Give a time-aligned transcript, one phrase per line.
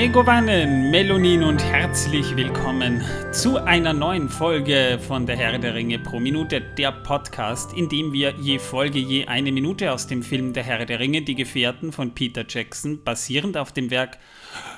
[0.00, 6.18] Megovanen, Melonin und herzlich willkommen zu einer neuen Folge von Der Herr der Ringe pro
[6.18, 10.62] Minute, der Podcast, in dem wir je Folge je eine Minute aus dem Film Der
[10.62, 14.16] Herr der Ringe, die Gefährten von Peter Jackson, basierend auf dem Werk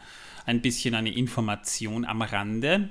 [0.46, 2.90] ein bisschen eine Information am Rande.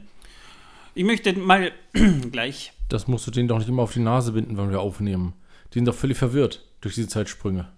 [0.95, 1.71] Ich möchte mal
[2.31, 2.73] gleich.
[2.89, 5.33] Das musst du denen doch nicht immer auf die Nase binden, wenn wir aufnehmen.
[5.71, 7.69] Die sind doch völlig verwirrt durch diese Zeitsprünge.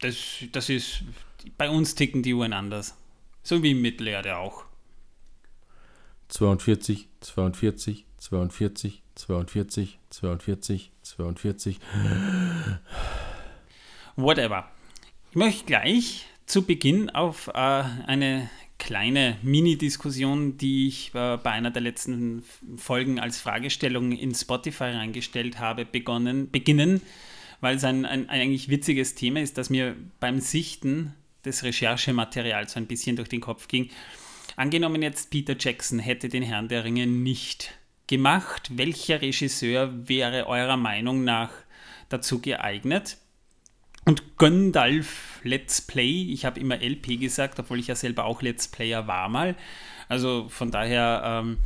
[0.00, 0.16] Das,
[0.52, 1.04] das ist.
[1.56, 2.96] Bei uns ticken die Uhren anders.
[3.42, 4.64] So wie im Mittelerde auch.
[6.28, 11.78] 42, 42, 42, 42, 42, 42
[14.16, 14.68] whatever.
[15.30, 21.70] Ich möchte gleich zu Beginn auf äh, eine kleine Mini-Diskussion, die ich äh, bei einer
[21.70, 22.44] der letzten
[22.76, 27.00] Folgen als Fragestellung in Spotify reingestellt habe, begonnen, beginnen,
[27.60, 31.14] weil es ein, ein, ein eigentlich witziges Thema ist, das mir beim Sichten
[31.44, 33.90] des Recherchematerials so ein bisschen durch den Kopf ging.
[34.56, 37.72] Angenommen jetzt Peter Jackson hätte den Herrn der Ringe nicht
[38.06, 41.50] gemacht, welcher Regisseur wäre eurer Meinung nach
[42.08, 43.18] dazu geeignet?
[44.04, 48.68] Und Gandalf Let's Play, ich habe immer LP gesagt, obwohl ich ja selber auch Let's
[48.68, 49.56] Player war mal.
[50.08, 51.58] Also von daher ähm,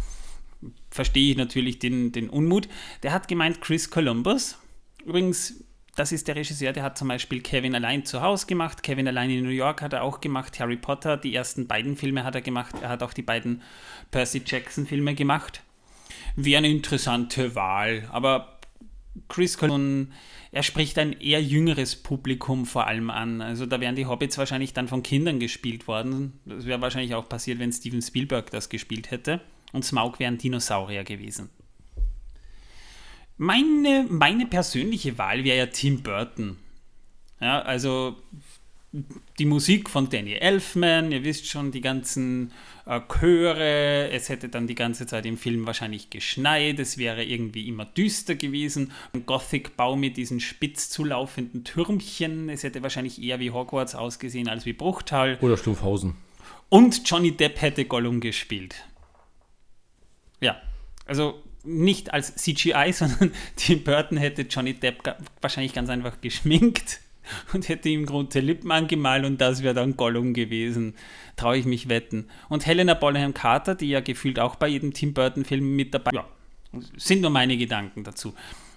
[0.90, 2.68] verstehe ich natürlich den, den Unmut.
[3.02, 4.58] Der hat gemeint Chris Columbus.
[5.04, 5.64] Übrigens,
[5.96, 9.30] das ist der Regisseur, der hat zum Beispiel Kevin allein zu Hause gemacht, Kevin allein
[9.30, 12.40] in New York hat er auch gemacht, Harry Potter, die ersten beiden Filme hat er
[12.40, 13.62] gemacht, er hat auch die beiden
[14.12, 15.62] Percy Jackson Filme gemacht.
[16.36, 18.57] Wäre eine interessante Wahl, aber
[19.28, 20.08] Chris Columbus
[20.50, 23.42] er spricht ein eher jüngeres Publikum vor allem an.
[23.42, 26.40] Also da wären die Hobbits wahrscheinlich dann von Kindern gespielt worden.
[26.46, 29.40] Das wäre wahrscheinlich auch passiert, wenn Steven Spielberg das gespielt hätte.
[29.72, 31.50] Und Smaug wären Dinosaurier gewesen.
[33.36, 36.56] Meine, meine persönliche Wahl wäre ja Tim Burton.
[37.40, 38.16] Ja, also
[38.92, 42.52] die Musik von Danny Elfman, ihr wisst schon, die ganzen
[42.86, 47.68] äh, Chöre, es hätte dann die ganze Zeit im Film wahrscheinlich geschneit, es wäre irgendwie
[47.68, 53.50] immer düster gewesen, ein Gothic-Bau mit diesen spitz zulaufenden Türmchen, es hätte wahrscheinlich eher wie
[53.50, 55.36] Hogwarts ausgesehen als wie Bruchtal.
[55.42, 56.14] Oder Stufhausen.
[56.70, 58.86] Und Johnny Depp hätte Gollum gespielt.
[60.40, 60.56] Ja,
[61.04, 67.00] also nicht als CGI, sondern Tim Burton hätte Johnny Depp wahrscheinlich ganz einfach geschminkt
[67.52, 70.94] und hätte ihm große Lippen angemalt und das wäre dann Gollum gewesen.
[71.36, 72.28] Traue ich mich wetten.
[72.48, 76.26] Und Helena Bonham Carter, die ja gefühlt auch bei jedem Tim Burton-Film mit dabei ja,
[76.96, 78.34] sind nur meine Gedanken dazu.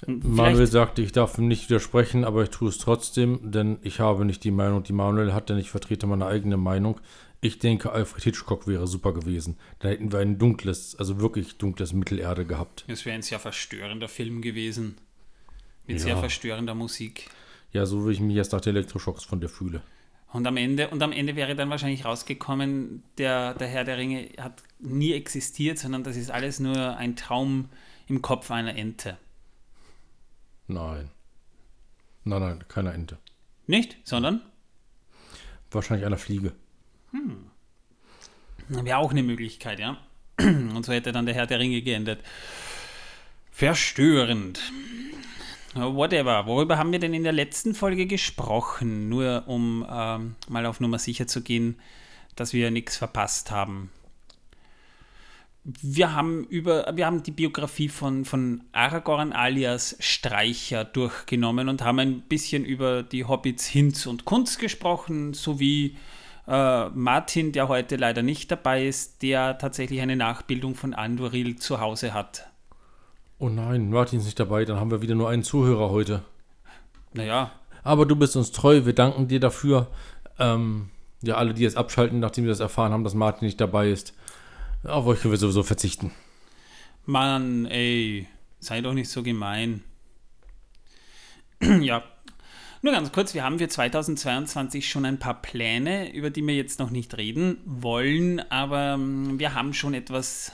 [0.07, 4.43] Manuel sagte, ich darf nicht widersprechen, aber ich tue es trotzdem, denn ich habe nicht
[4.43, 6.99] die Meinung, die Manuel hat, denn ich vertrete meine eigene Meinung.
[7.39, 9.57] Ich denke, Alfred Hitchcock wäre super gewesen.
[9.79, 12.83] Da hätten wir ein dunkles, also wirklich dunkles Mittelerde gehabt.
[12.87, 14.97] Es wäre ein sehr verstörender Film gewesen.
[15.87, 16.03] Mit ja.
[16.03, 17.29] sehr verstörender Musik.
[17.73, 19.81] Ja, so wie ich mich jetzt nach den Elektroschocks von dir fühle.
[20.33, 24.29] Und am Ende, und am Ende wäre dann wahrscheinlich rausgekommen, der, der Herr der Ringe
[24.37, 27.69] hat nie existiert, sondern das ist alles nur ein Traum
[28.07, 29.17] im Kopf einer Ente.
[30.67, 31.09] Nein.
[32.23, 33.17] Nein, nein, keine Ente.
[33.67, 33.97] Nicht?
[34.03, 34.41] Sondern?
[35.69, 36.53] Wahrscheinlich einer Fliege.
[37.11, 37.51] Hm.
[38.69, 39.97] Wäre auch eine Möglichkeit, ja.
[40.39, 42.21] Und so hätte dann der Herr der Ringe geendet.
[43.51, 44.61] Verstörend.
[45.73, 46.45] Whatever.
[46.47, 49.07] Worüber haben wir denn in der letzten Folge gesprochen?
[49.07, 51.79] Nur um ähm, mal auf Nummer sicher zu gehen,
[52.35, 53.89] dass wir nichts verpasst haben.
[55.63, 61.99] wir haben über, wir haben die Biografie von, von Aragorn alias Streicher durchgenommen und haben
[61.99, 65.97] ein bisschen über die Hobbits Hinz und Kunz gesprochen, sowie
[66.47, 71.79] äh, Martin, der heute leider nicht dabei ist, der tatsächlich eine Nachbildung von Andoril zu
[71.79, 72.50] Hause hat.
[73.41, 76.23] Oh nein, Martin ist nicht dabei, dann haben wir wieder nur einen Zuhörer heute.
[77.13, 77.51] Naja.
[77.83, 79.87] Aber du bist uns treu, wir danken dir dafür.
[80.37, 80.89] Ähm,
[81.23, 84.13] ja, alle, die jetzt abschalten, nachdem wir das erfahren haben, dass Martin nicht dabei ist.
[84.83, 86.11] Auf euch können wir sowieso verzichten.
[87.07, 88.27] Mann, ey,
[88.59, 89.83] sei doch nicht so gemein.
[91.81, 92.03] ja,
[92.83, 96.77] nur ganz kurz, wir haben für 2022 schon ein paar Pläne, über die wir jetzt
[96.77, 100.51] noch nicht reden wollen, aber ähm, wir haben schon etwas,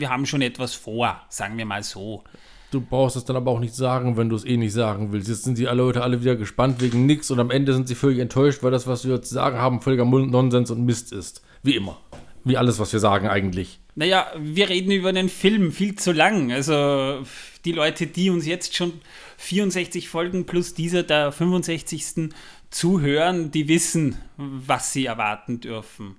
[0.00, 2.24] wir haben schon etwas vor, sagen wir mal so.
[2.70, 5.28] Du brauchst es dann aber auch nicht sagen, wenn du es eh nicht sagen willst.
[5.28, 7.96] Jetzt sind die alle Leute alle wieder gespannt wegen nichts und am Ende sind sie
[7.96, 11.42] völlig enttäuscht, weil das, was wir zu sagen haben, völliger Nonsens und Mist ist.
[11.62, 11.98] Wie immer.
[12.44, 13.80] Wie alles, was wir sagen eigentlich.
[13.96, 16.52] Naja, wir reden über einen Film viel zu lang.
[16.52, 17.24] Also
[17.64, 18.92] die Leute, die uns jetzt schon
[19.38, 22.30] 64 Folgen plus dieser der 65.
[22.70, 26.16] zuhören, die wissen, was sie erwarten dürfen.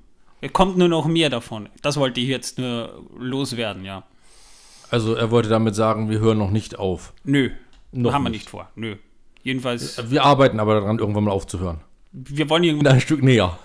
[0.49, 1.69] Kommt nur noch mehr davon.
[1.81, 4.03] Das wollte ich jetzt nur loswerden, ja.
[4.89, 7.13] Also er wollte damit sagen, wir hören noch nicht auf.
[7.23, 7.51] Nö,
[7.91, 8.69] noch haben wir nicht vor.
[8.75, 8.95] Nö.
[9.43, 10.09] Jedenfalls.
[10.09, 11.81] Wir arbeiten aber daran, irgendwann mal aufzuhören.
[12.11, 12.93] Wir wollen irgendwann.
[12.93, 13.57] Ein Stück näher.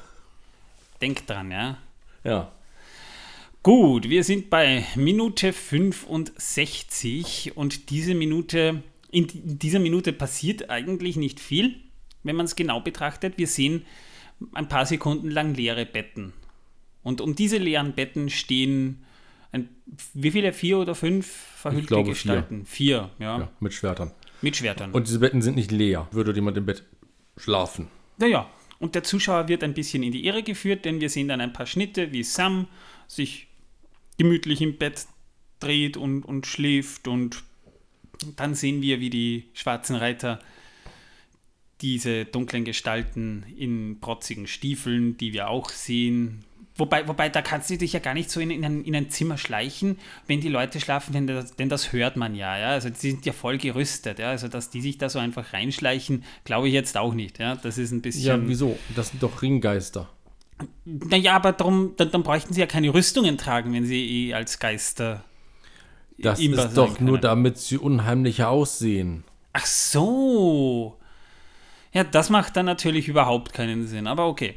[1.01, 1.79] Denk dran, ja.
[2.25, 2.53] Ja.
[3.63, 11.41] Gut, wir sind bei Minute 65 und diese Minute, in dieser Minute passiert eigentlich nicht
[11.41, 11.75] viel,
[12.23, 13.39] wenn man es genau betrachtet.
[13.39, 13.85] Wir sehen
[14.53, 16.33] ein paar Sekunden lang leere Betten.
[17.07, 19.05] Und um diese leeren Betten stehen
[19.53, 19.69] ein,
[20.13, 20.53] wie viele?
[20.53, 22.67] Vier oder fünf verhüllte glaube, Gestalten?
[22.67, 23.39] Vier, vier ja.
[23.39, 23.53] ja.
[23.61, 24.11] Mit Schwertern.
[24.43, 24.91] Mit Schwertern.
[24.91, 26.09] Und diese Betten sind nicht leer.
[26.11, 26.83] Würde jemand im Bett
[27.37, 27.87] schlafen?
[28.19, 28.51] Naja,
[28.81, 31.53] und der Zuschauer wird ein bisschen in die Irre geführt, denn wir sehen dann ein
[31.53, 32.67] paar Schnitte, wie Sam
[33.07, 33.47] sich
[34.19, 35.07] gemütlich im Bett
[35.61, 37.45] dreht und, und schläft und
[38.35, 40.41] dann sehen wir, wie die schwarzen Reiter
[41.83, 46.43] diese dunklen Gestalten in protzigen Stiefeln, die wir auch sehen.
[46.79, 49.09] Wobei, wobei da kannst du dich ja gar nicht so in, in, ein, in ein
[49.09, 52.69] Zimmer schleichen, wenn die Leute schlafen, denn das, denn das hört man ja, ja.
[52.69, 54.29] Also die sind ja voll gerüstet, ja.
[54.29, 57.57] Also dass die sich da so einfach reinschleichen, glaube ich jetzt auch nicht, ja.
[57.57, 58.25] Das ist ein bisschen.
[58.25, 58.79] Ja, wieso?
[58.95, 60.09] Das sind doch Ringgeister.
[60.85, 64.59] Naja, aber darum, dann, dann, bräuchten sie ja keine Rüstungen tragen, wenn sie eh als
[64.59, 65.25] Geister.
[66.19, 67.09] Das ist doch können.
[67.09, 69.25] nur, damit sie unheimlicher aussehen.
[69.53, 70.99] Ach so.
[71.93, 74.57] Ja, das macht dann natürlich überhaupt keinen Sinn, aber okay.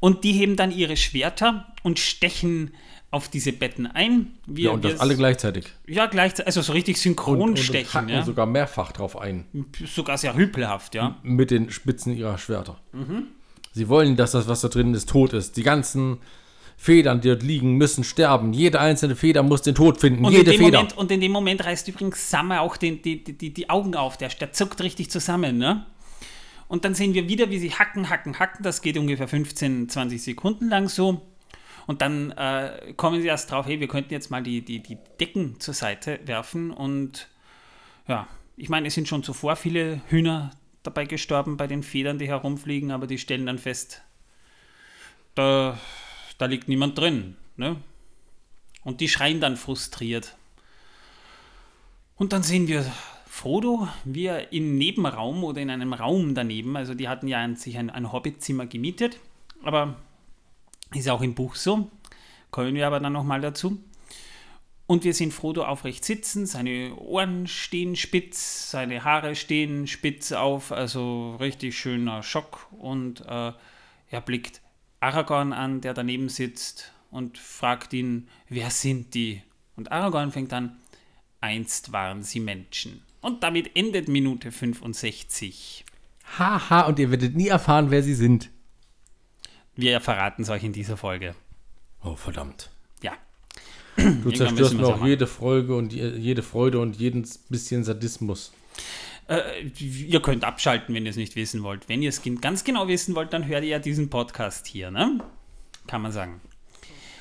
[0.00, 2.72] Und die heben dann ihre Schwerter und stechen
[3.10, 4.28] auf diese Betten ein.
[4.46, 5.66] Wir, ja, und das alle gleichzeitig.
[5.86, 8.08] Ja, gleichzeitig, also so richtig synchron und, und stechen.
[8.08, 8.24] ja.
[8.24, 9.46] sogar mehrfach drauf ein.
[9.84, 11.18] Sogar sehr hüpelhaft, ja.
[11.22, 12.80] Mit den Spitzen ihrer Schwerter.
[12.92, 13.26] Mhm.
[13.72, 15.56] Sie wollen, dass das, was da drin ist, tot ist.
[15.56, 16.18] Die ganzen
[16.76, 18.52] Federn, die dort liegen, müssen sterben.
[18.52, 20.24] Jede einzelne Feder muss den Tod finden.
[20.24, 20.78] Und Jede Feder.
[20.78, 24.16] Moment, und in dem Moment reißt übrigens Sammer auch den, die, die, die Augen auf.
[24.16, 25.84] Der, der zuckt richtig zusammen, ne?
[26.70, 28.62] Und dann sehen wir wieder, wie sie hacken, hacken, hacken.
[28.62, 31.20] Das geht ungefähr 15, 20 Sekunden lang so.
[31.88, 34.96] Und dann äh, kommen sie erst drauf, hey, wir könnten jetzt mal die, die, die
[35.18, 36.70] Decken zur Seite werfen.
[36.70, 37.28] Und
[38.06, 40.52] ja, ich meine, es sind schon zuvor viele Hühner
[40.84, 44.02] dabei gestorben bei den Federn, die herumfliegen, aber die stellen dann fest,
[45.34, 45.76] da,
[46.38, 47.36] da liegt niemand drin.
[47.56, 47.78] Ne?
[48.84, 50.36] Und die schreien dann frustriert.
[52.14, 52.86] Und dann sehen wir
[53.32, 57.54] Frodo, wie er im Nebenraum oder in einem Raum daneben, also die hatten ja an
[57.54, 59.20] sich ein, ein Hobbitzimmer gemietet,
[59.62, 59.96] aber
[60.92, 61.88] ist auch im Buch so,
[62.50, 63.78] kommen wir aber dann nochmal dazu.
[64.88, 70.72] Und wir sehen Frodo aufrecht sitzen, seine Ohren stehen spitz, seine Haare stehen spitz auf,
[70.72, 72.66] also richtig schöner Schock.
[72.72, 73.52] Und äh,
[74.10, 74.60] er blickt
[74.98, 79.40] Aragorn an, der daneben sitzt und fragt ihn, wer sind die?
[79.76, 80.76] Und Aragorn fängt an,
[81.40, 83.02] einst waren sie Menschen.
[83.20, 85.84] Und damit endet Minute 65.
[86.38, 88.50] Haha, und ihr werdet nie erfahren, wer sie sind.
[89.74, 91.34] Wir verraten es euch in dieser Folge.
[92.02, 92.70] Oh, verdammt.
[93.02, 93.12] Ja.
[93.96, 98.52] Du zerstörst mir auch jede Folge und jede Freude und jeden bisschen Sadismus.
[99.28, 101.88] Äh, ihr könnt abschalten, wenn ihr es nicht wissen wollt.
[101.88, 105.20] Wenn ihr es ganz genau wissen wollt, dann hört ihr ja diesen Podcast hier, ne?
[105.86, 106.40] Kann man sagen.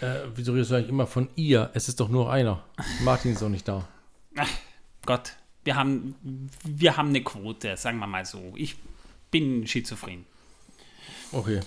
[0.02, 1.72] Äh, wieso redest du eigentlich immer von ihr?
[1.74, 2.64] Es ist doch nur einer.
[3.04, 3.88] Martin ist auch nicht da.
[4.38, 4.50] Ach,
[5.06, 5.34] Gott.
[5.70, 6.16] Wir haben,
[6.66, 8.54] wir haben eine Quote, sagen wir mal so.
[8.56, 8.76] Ich
[9.30, 10.26] bin schizophren.
[11.32, 11.60] Okay.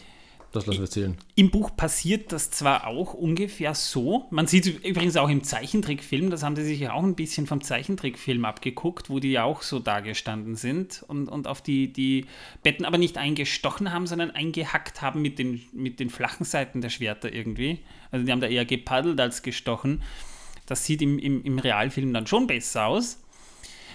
[0.50, 1.16] das lassen wir zählen.
[1.36, 4.26] Im Buch passiert das zwar auch ungefähr so.
[4.32, 7.46] Man sieht es übrigens auch im Zeichentrickfilm, das haben sie sich ja auch ein bisschen
[7.46, 12.26] vom Zeichentrickfilm abgeguckt, wo die ja auch so dagestanden sind und, und auf die, die
[12.64, 16.90] Betten aber nicht eingestochen haben, sondern eingehackt haben mit den, mit den flachen Seiten der
[16.90, 17.78] Schwerter irgendwie.
[18.10, 20.02] Also die haben da eher gepaddelt als gestochen.
[20.66, 23.21] Das sieht im, im, im Realfilm dann schon besser aus.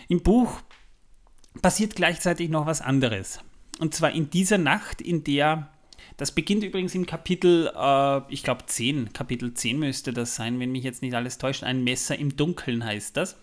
[0.08, 0.62] Im Buch
[1.62, 3.40] passiert gleichzeitig noch was anderes.
[3.80, 5.70] Und zwar in dieser Nacht, in der
[6.16, 10.72] das beginnt übrigens im Kapitel, äh, ich glaube 10, Kapitel 10 müsste das sein, wenn
[10.72, 11.64] mich jetzt nicht alles täuscht.
[11.64, 13.34] Ein Messer im Dunkeln heißt das.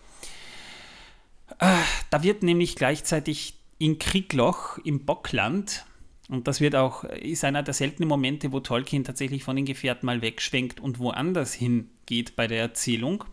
[1.59, 1.77] Äh,
[2.09, 5.85] da wird nämlich gleichzeitig in Kriegloch im Bockland,
[6.27, 10.07] und das wird auch, ist einer der seltenen Momente, wo Tolkien tatsächlich von den Gefährten
[10.07, 13.25] mal wegschwenkt und woanders hingeht bei der Erzählung.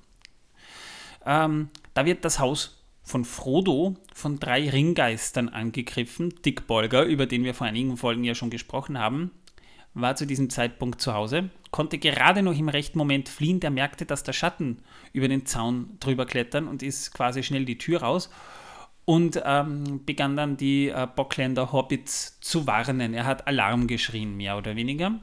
[1.24, 6.34] Ähm, da wird das Haus von Frodo von drei Ringgeistern angegriffen.
[6.44, 9.30] Dick Bolger, über den wir vor einigen Folgen ja schon gesprochen haben,
[9.94, 13.60] war zu diesem Zeitpunkt zu Hause, konnte gerade noch im rechten Moment fliehen.
[13.60, 14.78] Der merkte, dass der Schatten
[15.12, 18.30] über den Zaun drüber klettern und ist quasi schnell die Tür raus
[19.04, 23.14] und ähm, begann dann die äh, Bockländer Hobbits zu warnen.
[23.14, 25.20] Er hat Alarm geschrien, mehr oder weniger.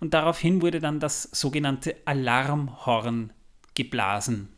[0.00, 3.32] Und daraufhin wurde dann das sogenannte Alarmhorn
[3.74, 4.48] geblasen.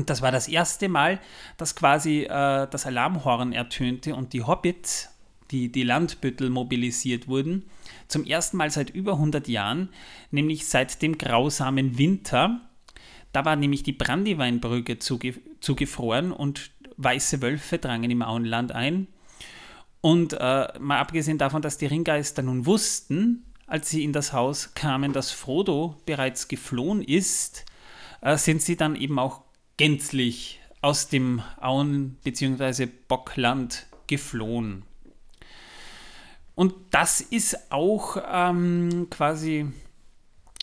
[0.00, 1.20] Und das war das erste Mal,
[1.58, 5.10] dass quasi äh, das Alarmhorn ertönte und die Hobbits,
[5.50, 7.66] die, die Landbüttel mobilisiert wurden.
[8.08, 9.90] Zum ersten Mal seit über 100 Jahren,
[10.30, 12.62] nämlich seit dem grausamen Winter.
[13.32, 19.06] Da war nämlich die Brandyweinbrücke zuge zugefroren und weiße Wölfe drangen im Auenland ein.
[20.00, 24.72] Und äh, mal abgesehen davon, dass die Ringgeister nun wussten, als sie in das Haus
[24.72, 27.66] kamen, dass Frodo bereits geflohen ist,
[28.22, 29.42] äh, sind sie dann eben auch
[29.80, 32.86] gänzlich aus dem Auen- bzw.
[33.08, 34.82] Bockland geflohen.
[36.54, 39.72] Und das ist auch ähm, quasi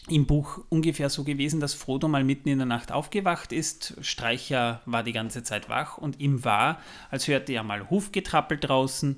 [0.07, 3.97] im Buch ungefähr so gewesen, dass Frodo mal mitten in der Nacht aufgewacht ist.
[4.01, 9.17] Streicher war die ganze Zeit wach und ihm war, als hörte er mal Hufgetrappel draußen.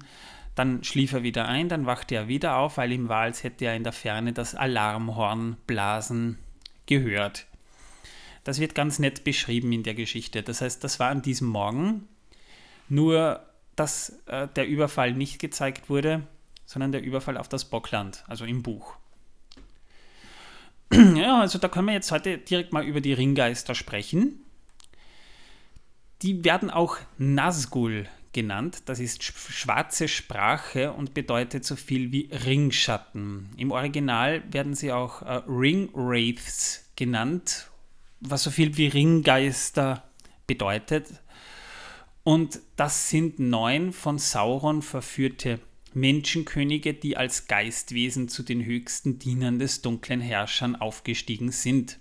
[0.55, 3.65] Dann schlief er wieder ein, dann wachte er wieder auf, weil ihm war, als hätte
[3.65, 6.39] er in der Ferne das Alarmhorn blasen
[6.85, 7.48] gehört.
[8.43, 10.43] Das wird ganz nett beschrieben in der Geschichte.
[10.43, 12.07] Das heißt, das war an diesem Morgen,
[12.87, 16.27] nur dass äh, der Überfall nicht gezeigt wurde,
[16.65, 18.95] sondern der Überfall auf das Bockland, also im Buch.
[20.93, 24.43] ja, also da können wir jetzt heute direkt mal über die Ringgeister sprechen.
[26.21, 28.83] Die werden auch Nazgul genannt.
[28.85, 33.49] Das ist schwarze Sprache und bedeutet so viel wie Ringschatten.
[33.57, 37.68] Im Original werden sie auch äh, Ringwraiths genannt
[38.19, 40.03] was so viel wie Ringgeister
[40.47, 41.07] bedeutet.
[42.23, 45.59] Und das sind neun von Sauron verführte
[45.93, 51.99] Menschenkönige, die als Geistwesen zu den höchsten Dienern des dunklen Herrschern aufgestiegen sind.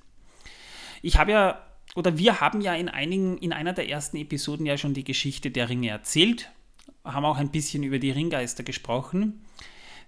[1.01, 4.77] Ich habe ja, oder wir haben ja in einigen, in einer der ersten Episoden ja
[4.77, 6.51] schon die Geschichte der Ringe erzählt,
[7.05, 9.45] haben auch ein bisschen über die Ringgeister gesprochen.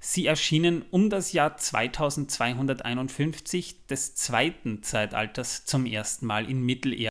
[0.00, 7.10] Sie erschienen um das Jahr 2251 des zweiten Zeitalters zum ersten Mal in Mittelerde.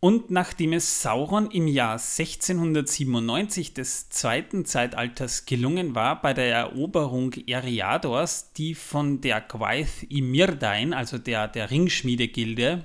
[0.00, 7.32] Und nachdem es Sauron im Jahr 1697 des zweiten Zeitalters gelungen war, bei der Eroberung
[7.46, 12.82] Eriadors, die von der Gwaith i Mirdain, also der, der Ringschmiedegilde,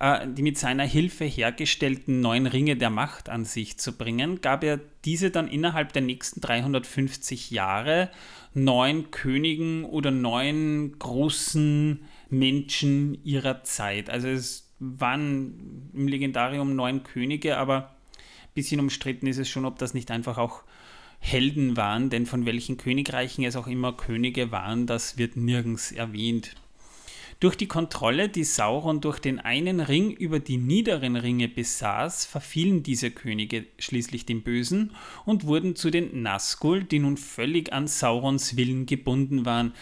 [0.00, 4.64] äh, die mit seiner Hilfe hergestellten neun Ringe der Macht an sich zu bringen, gab
[4.64, 8.10] er diese dann innerhalb der nächsten 350 Jahre
[8.54, 14.10] neun Königen oder neun großen Menschen ihrer Zeit.
[14.10, 19.78] Also es waren im Legendarium neun Könige, aber ein bisschen umstritten ist es schon, ob
[19.78, 20.62] das nicht einfach auch
[21.18, 26.56] Helden waren, denn von welchen Königreichen es auch immer Könige waren, das wird nirgends erwähnt.
[27.40, 32.82] Durch die Kontrolle, die Sauron durch den einen Ring über die niederen Ringe besaß, verfielen
[32.82, 34.90] diese Könige schließlich dem Bösen
[35.24, 39.72] und wurden zu den Nazgul, die nun völlig an Saurons Willen gebunden waren.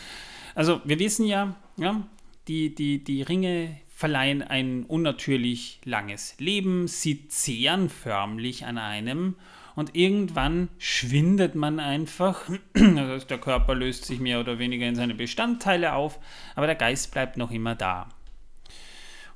[0.55, 2.07] Also wir wissen ja, ja
[2.47, 9.35] die, die, die Ringe verleihen ein unnatürlich langes Leben, sie zehren förmlich an einem
[9.78, 12.50] und irgendwann schwindet man einfach.
[12.75, 16.18] Also der Körper löst sich mehr oder weniger in seine Bestandteile auf,
[16.56, 18.08] aber der Geist bleibt noch immer da.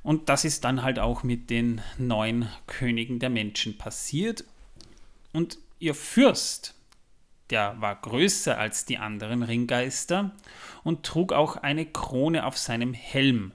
[0.01, 4.43] Und das ist dann halt auch mit den neun Königen der Menschen passiert.
[5.31, 6.75] Und ihr Fürst,
[7.49, 10.31] der war größer als die anderen Ringgeister
[10.83, 13.53] und trug auch eine Krone auf seinem Helm.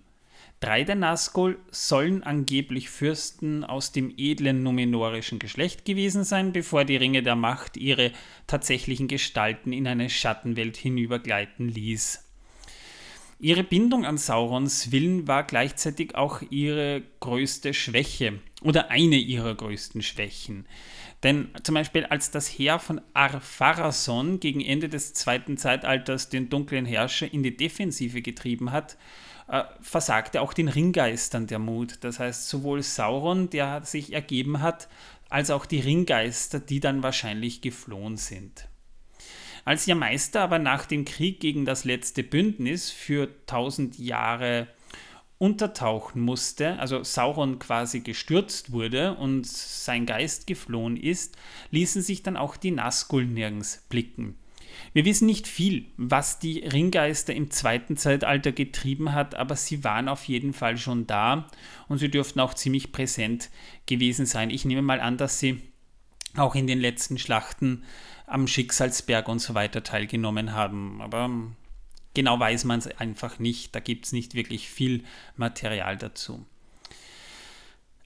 [0.61, 6.97] Drei der Nazgul sollen angeblich Fürsten aus dem edlen numenorischen Geschlecht gewesen sein, bevor die
[6.97, 8.11] Ringe der Macht ihre
[8.49, 12.25] tatsächlichen Gestalten in eine Schattenwelt hinübergleiten ließ.
[13.41, 20.03] Ihre Bindung an Saurons Willen war gleichzeitig auch ihre größte Schwäche oder eine ihrer größten
[20.03, 20.67] Schwächen.
[21.23, 26.85] Denn zum Beispiel als das Heer von Ar-Pharazôn gegen Ende des zweiten Zeitalters den dunklen
[26.85, 28.97] Herrscher in die Defensive getrieben hat,
[29.49, 31.99] äh, versagte auch den Ringgeistern der Mut.
[32.02, 34.88] Das heißt, sowohl Sauron, der sich ergeben hat,
[35.28, 38.69] als auch die Ringgeister, die dann wahrscheinlich geflohen sind.
[39.64, 44.69] Als ihr Meister aber nach dem Krieg gegen das letzte Bündnis für tausend Jahre
[45.37, 51.37] untertauchen musste, also Sauron quasi gestürzt wurde und sein Geist geflohen ist,
[51.71, 54.37] ließen sich dann auch die Nazgul nirgends blicken.
[54.92, 60.08] Wir wissen nicht viel, was die Ringgeister im zweiten Zeitalter getrieben hat, aber sie waren
[60.08, 61.49] auf jeden Fall schon da
[61.88, 63.50] und sie dürften auch ziemlich präsent
[63.87, 64.50] gewesen sein.
[64.50, 65.62] Ich nehme mal an, dass sie
[66.37, 67.85] auch in den letzten Schlachten
[68.26, 71.00] am Schicksalsberg und so weiter teilgenommen haben.
[71.00, 71.30] Aber
[72.14, 73.75] genau weiß man es einfach nicht.
[73.75, 75.04] Da gibt es nicht wirklich viel
[75.37, 76.44] Material dazu.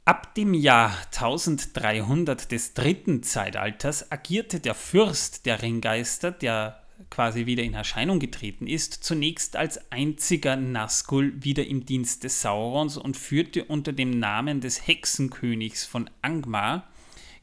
[0.04, 7.62] Ab dem Jahr 1300 des dritten Zeitalters agierte der Fürst der Ringgeister, der quasi wieder
[7.62, 13.62] in Erscheinung getreten ist, zunächst als einziger Nazgul wieder im Dienst des Saurons und führte
[13.66, 16.88] unter dem Namen des Hexenkönigs von Angmar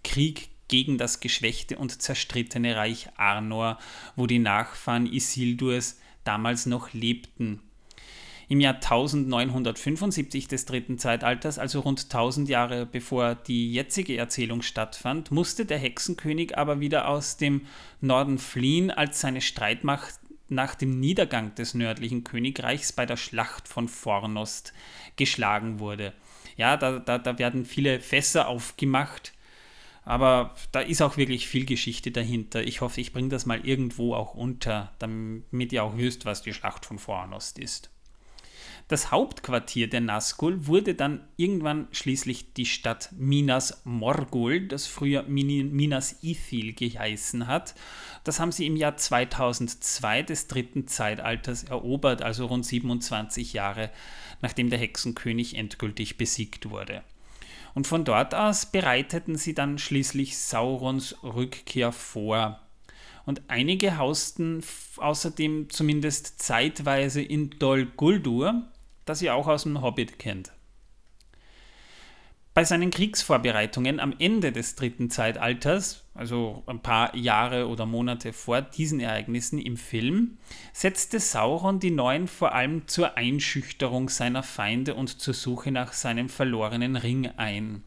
[0.03, 3.79] Krieg gegen das geschwächte und zerstrittene Reich Arnor,
[4.17, 7.61] wo die Nachfahren Isildurs damals noch lebten.
[8.51, 15.29] Im Jahr 1975 des dritten Zeitalters, also rund 1000 Jahre bevor die jetzige Erzählung stattfand,
[15.29, 17.67] musste der Hexenkönig aber wieder aus dem
[18.01, 20.15] Norden fliehen, als seine Streitmacht
[20.47, 24.73] nach dem Niedergang des nördlichen Königreichs bei der Schlacht von Fornost
[25.15, 26.11] geschlagen wurde.
[26.57, 29.31] Ja, da, da, da werden viele Fässer aufgemacht,
[30.05, 32.63] aber da ist auch wirklich viel Geschichte dahinter.
[32.63, 36.53] Ich hoffe, ich bringe das mal irgendwo auch unter, damit ihr auch wisst, was die
[36.53, 37.91] Schlacht von Fornost ist.
[38.89, 46.23] Das Hauptquartier der Nazgul wurde dann irgendwann schließlich die Stadt Minas Morgul, das früher Minas
[46.23, 47.75] Ithil geheißen hat.
[48.23, 53.91] Das haben sie im Jahr 2002 des dritten Zeitalters erobert, also rund 27 Jahre
[54.41, 57.03] nachdem der Hexenkönig endgültig besiegt wurde.
[57.75, 62.59] Und von dort aus bereiteten sie dann schließlich Saurons Rückkehr vor.
[63.27, 64.63] Und einige hausten
[64.97, 68.63] außerdem zumindest zeitweise in Dol Guldur,
[69.09, 70.51] das ihr auch aus dem Hobbit kennt.
[72.53, 78.61] Bei seinen Kriegsvorbereitungen am Ende des dritten Zeitalters, also ein paar Jahre oder Monate vor
[78.61, 80.37] diesen Ereignissen im Film,
[80.73, 86.27] setzte Sauron die Neuen vor allem zur Einschüchterung seiner Feinde und zur Suche nach seinem
[86.27, 87.83] verlorenen Ring ein.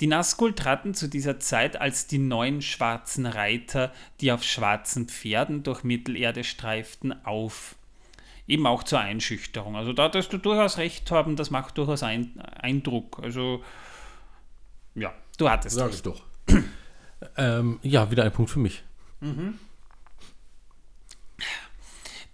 [0.00, 5.62] Die Nazgul traten zu dieser Zeit als die neuen schwarzen Reiter, die auf schwarzen Pferden
[5.62, 7.76] durch Mittelerde streiften, auf
[8.52, 9.76] eben auch zur Einschüchterung.
[9.76, 13.18] Also da dass du durchaus recht haben, das macht durchaus ein, Eindruck.
[13.22, 13.64] Also
[14.94, 16.22] ja, du hattest Sag ich doch.
[17.36, 18.84] ähm, ja, wieder ein Punkt für mich.
[19.20, 19.58] Mhm.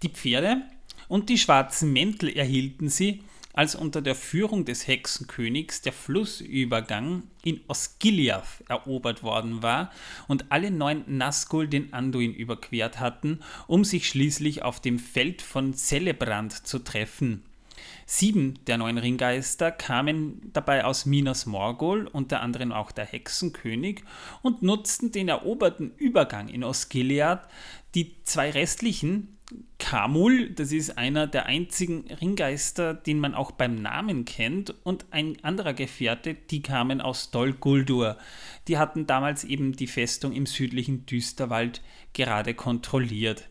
[0.03, 0.61] Die Pferde
[1.07, 3.23] und die schwarzen Mäntel erhielten sie,
[3.59, 9.91] als unter der Führung des Hexenkönigs der Flussübergang in Osgiliath erobert worden war
[10.29, 15.73] und alle neun Nazgul den Anduin überquert hatten, um sich schließlich auf dem Feld von
[15.73, 17.43] Celebrand zu treffen.
[18.05, 24.03] Sieben der neun Ringgeister kamen dabei aus Minas Morgul, unter anderem auch der Hexenkönig,
[24.41, 27.45] und nutzten den eroberten Übergang in Osgiliath.
[27.93, 29.37] Die zwei restlichen
[29.79, 35.43] Kamul, das ist einer der einzigen Ringgeister, den man auch beim Namen kennt, und ein
[35.43, 38.17] anderer Gefährte, die kamen aus Dol Guldur.
[38.67, 41.81] Die hatten damals eben die Festung im südlichen Düsterwald
[42.13, 43.49] gerade kontrolliert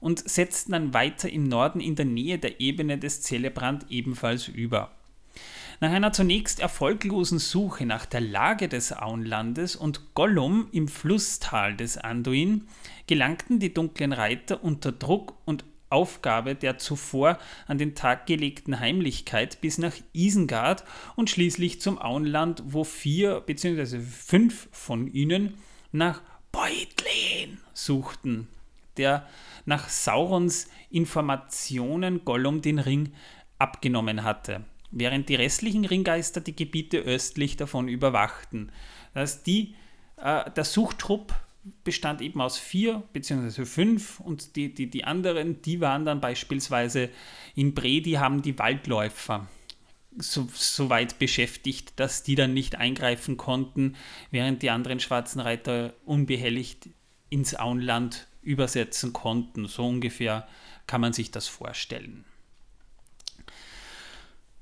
[0.00, 4.92] und setzten dann weiter im Norden in der Nähe der Ebene des Celebrand ebenfalls über.
[5.78, 11.98] Nach einer zunächst erfolglosen Suche nach der Lage des Auenlandes und Gollum im Flusstal des
[11.98, 12.66] Anduin
[13.06, 19.60] gelangten die dunklen Reiter unter Druck und Aufgabe der zuvor an den Tag gelegten Heimlichkeit
[19.60, 20.82] bis nach Isengard
[21.14, 24.00] und schließlich zum Auenland, wo vier bzw.
[24.00, 25.54] fünf von ihnen
[25.92, 28.48] nach Beutlin suchten,
[28.96, 29.28] der
[29.66, 33.12] nach Saurons Informationen Gollum den Ring
[33.58, 38.72] abgenommen hatte während die restlichen Ringgeister die Gebiete östlich davon überwachten.
[39.14, 39.74] Das heißt, die,
[40.16, 41.34] äh, der Suchtrupp
[41.84, 43.64] bestand eben aus vier bzw.
[43.64, 47.10] fünf und die, die, die anderen, die waren dann beispielsweise
[47.54, 49.48] in Bre, die haben die Waldläufer
[50.18, 53.96] so, so weit beschäftigt, dass die dann nicht eingreifen konnten,
[54.30, 56.88] während die anderen schwarzen Reiter unbehelligt
[57.28, 59.66] ins Auenland übersetzen konnten.
[59.66, 60.46] So ungefähr
[60.86, 62.24] kann man sich das vorstellen.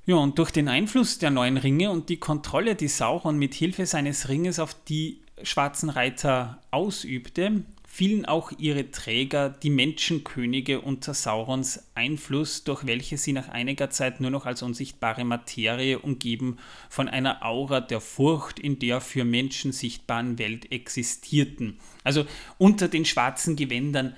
[0.07, 3.87] Ja, und durch den Einfluss der neuen Ringe und die Kontrolle, die Sauron mit Hilfe
[3.87, 11.85] seines Ringes auf die schwarzen Reiter ausübte, fielen auch ihre Träger, die Menschenkönige, unter Saurons
[11.95, 16.59] Einfluss, durch welche sie nach einiger Zeit nur noch als unsichtbare Materie umgeben
[16.91, 21.79] von einer Aura der Furcht in der für Menschen sichtbaren Welt existierten.
[22.03, 22.27] Also
[22.59, 24.15] unter den schwarzen Gewändern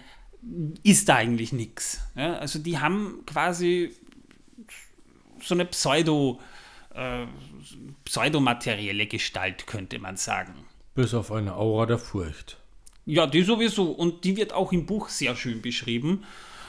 [0.83, 2.01] ist da eigentlich nichts.
[2.17, 3.95] Ja, also die haben quasi
[5.41, 6.41] so eine Pseudo,
[6.95, 7.27] äh,
[8.05, 10.55] pseudomaterielle Gestalt, könnte man sagen.
[10.95, 12.59] Bis auf eine Aura der Furcht.
[13.05, 13.91] Ja, die sowieso.
[13.91, 16.25] Und die wird auch im Buch sehr schön beschrieben.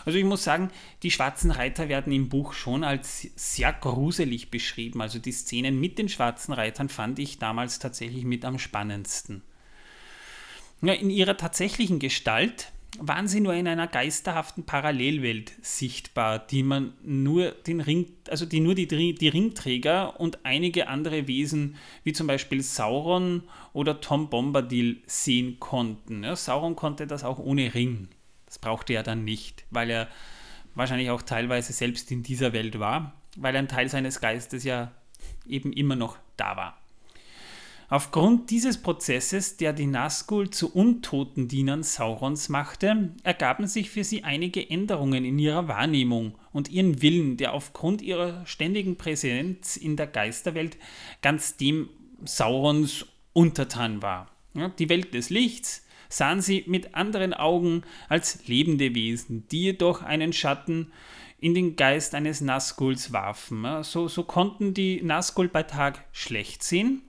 [0.05, 0.71] Also ich muss sagen,
[1.03, 5.01] die schwarzen Reiter werden im Buch schon als sehr gruselig beschrieben.
[5.01, 9.41] Also die Szenen mit den schwarzen Reitern fand ich damals tatsächlich mit am spannendsten.
[10.81, 16.93] Ja, in ihrer tatsächlichen Gestalt waren sie nur in einer geisterhaften Parallelwelt sichtbar, die man
[17.03, 22.27] nur den Ring, also die nur die, die Ringträger und einige andere Wesen, wie zum
[22.27, 26.23] Beispiel Sauron oder Tom Bombadil, sehen konnten.
[26.23, 28.09] Ja, Sauron konnte das auch ohne Ring.
[28.45, 30.07] Das brauchte er dann nicht, weil er
[30.75, 34.91] wahrscheinlich auch teilweise selbst in dieser Welt war, weil ein Teil seines Geistes ja
[35.45, 36.77] eben immer noch da war.
[37.89, 44.25] Aufgrund dieses Prozesses, der die Nazgul zu untoten Dienern Saurons machte, ergaben sich für sie
[44.25, 50.07] einige Änderungen in ihrer Wahrnehmung und ihren Willen, der aufgrund ihrer ständigen Präsenz in der
[50.07, 50.77] Geisterwelt
[51.21, 51.87] ganz dem
[52.25, 54.31] Saurons untertan war.
[54.79, 60.33] Die Welt des Lichts sahen sie mit anderen Augen als lebende Wesen, die jedoch einen
[60.33, 60.91] Schatten
[61.39, 63.65] in den Geist eines Nazguls warfen.
[63.83, 67.03] So, so konnten die Nazgul bei Tag schlecht sehen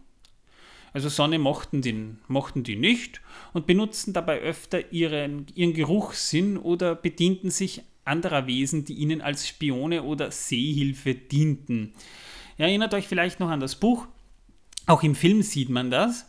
[0.92, 3.20] also Sonne mochten die, mochten die nicht
[3.52, 9.46] und benutzten dabei öfter ihren, ihren Geruchssinn oder bedienten sich anderer Wesen, die ihnen als
[9.46, 11.92] Spione oder Seehilfe dienten.
[12.56, 14.06] Ihr erinnert euch vielleicht noch an das Buch.
[14.86, 16.26] Auch im Film sieht man das.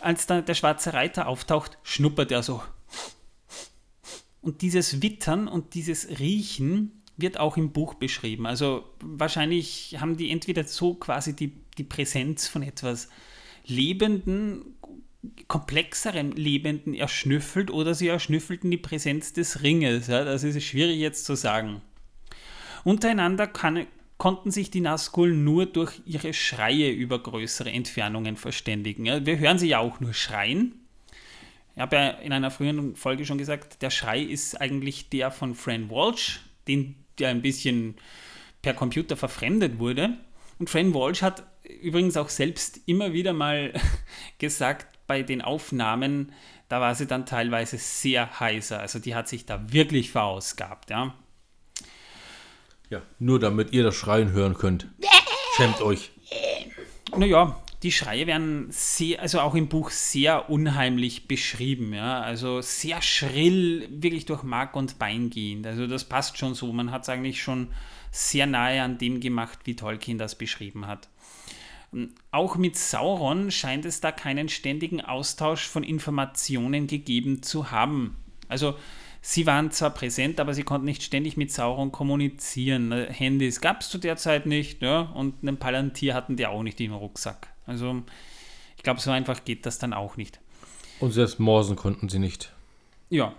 [0.00, 2.62] Als da der schwarze Reiter auftaucht, schnuppert er so.
[4.40, 8.46] Und dieses Wittern und dieses Riechen wird auch im Buch beschrieben.
[8.46, 13.08] Also wahrscheinlich haben die entweder so quasi die, die Präsenz von etwas
[13.66, 14.76] lebenden,
[15.48, 20.06] komplexeren Lebenden erschnüffelt oder sie erschnüffelten die Präsenz des Ringes.
[20.06, 21.80] Ja, das ist schwierig jetzt zu sagen.
[22.84, 23.86] Untereinander kann,
[24.18, 29.06] konnten sich die Nazgul nur durch ihre Schreie über größere Entfernungen verständigen.
[29.06, 30.74] Ja, wir hören sie ja auch nur schreien.
[31.74, 35.54] Ich habe ja in einer früheren Folge schon gesagt, der Schrei ist eigentlich der von
[35.54, 37.96] Fran Walsh, den, der ein bisschen
[38.62, 40.16] per Computer verfremdet wurde.
[40.58, 41.44] Und Fran Walsh hat
[41.80, 43.72] übrigens auch selbst immer wieder mal
[44.38, 46.32] gesagt, bei den Aufnahmen,
[46.68, 48.80] da war sie dann teilweise sehr heiser.
[48.80, 51.14] Also die hat sich da wirklich verausgabt, ja.
[52.90, 54.88] Ja, nur damit ihr das Schreien hören könnt.
[55.56, 56.10] Schämt euch.
[57.16, 62.20] Naja, die Schreie werden sehr, also auch im Buch sehr unheimlich beschrieben, ja.
[62.20, 65.66] Also sehr schrill, wirklich durch Mark und Bein gehend.
[65.66, 66.72] Also das passt schon so.
[66.72, 67.68] Man hat es eigentlich schon
[68.10, 71.08] sehr nahe an dem gemacht, wie Tolkien das beschrieben hat.
[72.30, 78.16] Auch mit Sauron scheint es da keinen ständigen Austausch von Informationen gegeben zu haben.
[78.48, 78.76] Also
[79.20, 82.92] sie waren zwar präsent, aber sie konnten nicht ständig mit Sauron kommunizieren.
[82.92, 85.00] Äh, Handys gab es zu der Zeit nicht ja?
[85.00, 87.48] und einen Palantir hatten die auch nicht im Rucksack.
[87.66, 88.02] Also
[88.76, 90.40] ich glaube, so einfach geht das dann auch nicht.
[91.00, 92.52] Und selbst Morsen konnten sie nicht.
[93.10, 93.34] Ja,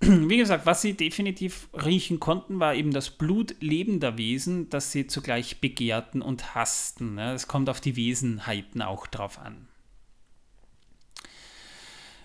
[0.00, 5.06] wie gesagt, was sie definitiv riechen konnten, war eben das Blut lebender Wesen, das sie
[5.06, 7.18] zugleich begehrten und hassten.
[7.18, 9.68] Es kommt auf die Wesenheiten auch drauf an.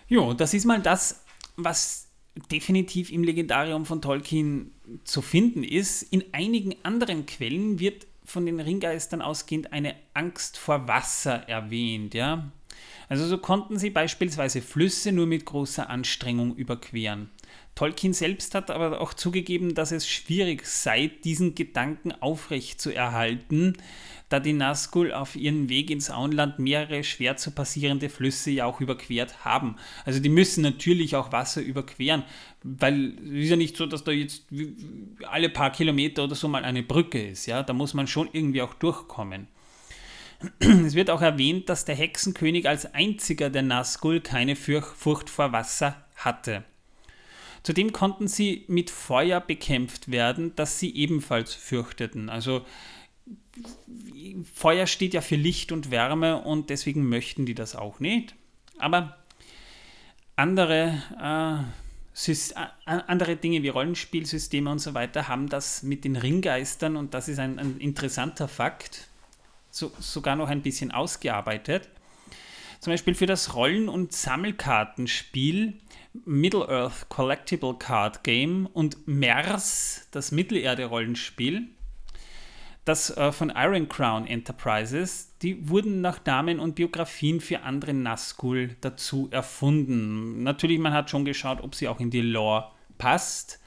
[0.08, 1.24] Jo, das ist mal das,
[1.56, 2.08] was
[2.52, 4.72] definitiv im Legendarium von Tolkien
[5.04, 6.02] zu finden ist.
[6.04, 12.52] In einigen anderen Quellen wird von den Ringgeistern ausgehend eine Angst vor Wasser erwähnt, ja.
[13.08, 17.30] Also so konnten sie beispielsweise Flüsse nur mit großer Anstrengung überqueren.
[17.80, 23.78] Tolkien selbst hat aber auch zugegeben, dass es schwierig sei, diesen Gedanken aufrecht zu erhalten,
[24.28, 28.82] da die Nazgul auf ihrem Weg ins Auenland mehrere schwer zu passierende Flüsse ja auch
[28.82, 29.78] überquert haben.
[30.04, 32.24] Also die müssen natürlich auch Wasser überqueren,
[32.64, 34.44] weil es ist ja nicht so, dass da jetzt
[35.30, 37.46] alle paar Kilometer oder so mal eine Brücke ist.
[37.46, 39.48] Ja, da muss man schon irgendwie auch durchkommen.
[40.60, 45.96] Es wird auch erwähnt, dass der Hexenkönig als einziger der Nazgul keine Furcht vor Wasser
[46.18, 46.66] hatte.
[47.64, 52.30] Zudem konnten sie mit Feuer bekämpft werden, das sie ebenfalls fürchteten.
[52.30, 52.66] Also
[54.54, 58.36] Feuer steht ja für Licht und Wärme und deswegen möchten die das auch nicht.
[58.78, 59.18] Aber
[60.36, 62.34] andere, äh,
[62.86, 67.40] andere Dinge wie Rollenspielsysteme und so weiter haben das mit den Ringgeistern und das ist
[67.40, 69.08] ein, ein interessanter Fakt,
[69.70, 71.90] so, sogar noch ein bisschen ausgearbeitet.
[72.80, 75.74] Zum Beispiel für das Rollen- und Sammelkartenspiel
[76.14, 81.68] Middle-earth Collectible Card Game und MERS, das Mittelerde-Rollenspiel,
[82.86, 88.76] das äh, von Iron Crown Enterprises, die wurden nach Namen und Biografien für andere Nazgul
[88.82, 90.44] dazu erfunden.
[90.44, 93.60] Natürlich, man hat schon geschaut, ob sie auch in die Lore passt.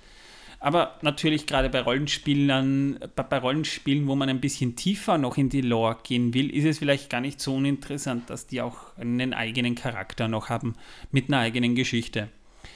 [0.62, 5.60] Aber natürlich gerade bei Rollenspielen, bei Rollenspielen, wo man ein bisschen tiefer noch in die
[5.60, 9.74] Lore gehen will, ist es vielleicht gar nicht so uninteressant, dass die auch einen eigenen
[9.74, 10.76] Charakter noch haben
[11.10, 12.28] mit einer eigenen Geschichte.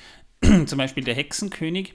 [0.66, 1.94] Zum Beispiel der Hexenkönig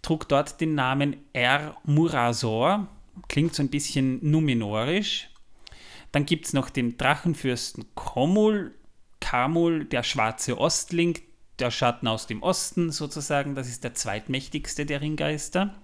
[0.00, 2.88] trug dort den Namen Er Murasor,
[3.28, 5.28] klingt so ein bisschen numenorisch.
[6.10, 8.74] Dann gibt es noch den Drachenfürsten Komul,
[9.20, 11.18] Kamul, der schwarze Ostling,
[11.58, 15.74] der Schatten aus dem Osten sozusagen, das ist der zweitmächtigste der Ringgeister.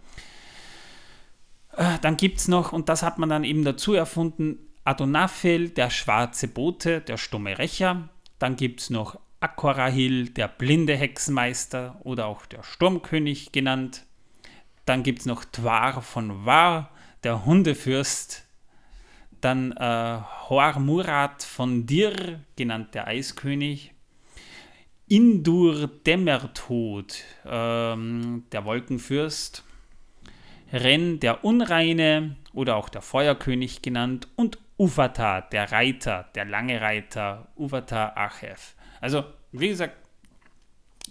[1.76, 5.90] Äh, dann gibt es noch, und das hat man dann eben dazu erfunden, Adonafel, der
[5.90, 8.08] schwarze Bote, der stumme Rächer.
[8.38, 14.04] Dann gibt es noch Akorahil, der blinde Hexenmeister oder auch der Sturmkönig genannt.
[14.84, 16.90] Dann gibt es noch Twar von War,
[17.22, 18.44] der Hundefürst.
[19.40, 23.93] Dann äh, Hoar Murat von Dir, genannt der Eiskönig.
[25.06, 29.64] Indur Dämmertod, ähm, der Wolkenfürst.
[30.72, 34.28] Ren, der Unreine oder auch der Feuerkönig genannt.
[34.34, 38.74] Und Uvata, der Reiter, der lange Reiter, Uvata Achev.
[39.00, 39.96] Also, wie gesagt,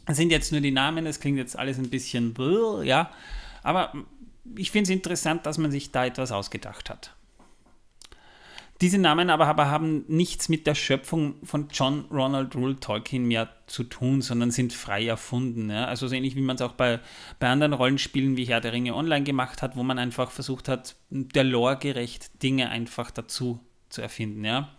[0.05, 2.35] das sind jetzt nur die Namen, es klingt jetzt alles ein bisschen,
[2.83, 3.09] ja,
[3.61, 3.93] aber
[4.57, 7.12] ich finde es interessant, dass man sich da etwas ausgedacht hat.
[8.81, 13.49] Diese Namen aber, aber haben nichts mit der Schöpfung von John Ronald Rule Tolkien mehr
[13.67, 15.69] zu tun, sondern sind frei erfunden.
[15.69, 15.85] Ja?
[15.85, 16.99] Also so ähnlich wie man es auch bei,
[17.39, 20.95] bei anderen Rollenspielen wie Herr der Ringe Online gemacht hat, wo man einfach versucht hat,
[21.09, 23.59] der Lore gerecht Dinge einfach dazu
[23.89, 24.43] zu erfinden.
[24.43, 24.69] Ja?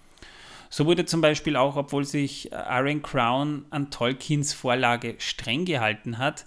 [0.68, 6.46] So wurde zum Beispiel auch, obwohl sich Iron Crown an Tolkiens Vorlage streng gehalten hat,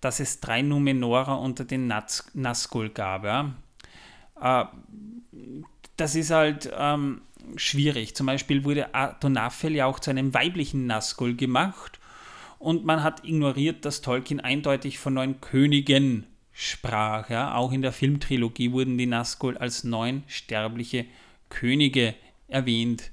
[0.00, 3.24] dass es drei Numenorer unter den Nazgul gab.
[3.24, 3.54] Ja?
[4.40, 4.64] Äh,
[5.98, 7.20] das ist halt ähm,
[7.56, 8.14] schwierig.
[8.16, 11.98] Zum Beispiel wurde Adonafel ja auch zu einem weiblichen Nazgul gemacht
[12.58, 17.30] und man hat ignoriert, dass Tolkien eindeutig von neun Königen sprach.
[17.30, 17.54] Ja?
[17.54, 21.06] Auch in der Filmtrilogie wurden die Nazgul als neun sterbliche
[21.50, 22.14] Könige
[22.48, 23.10] erwähnt.